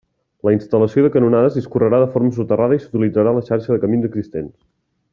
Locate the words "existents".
4.13-4.53